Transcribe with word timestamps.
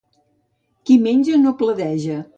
Qui 0.89 0.97
menja 1.03 1.39
no 1.45 1.55
pledeja. 1.63 2.21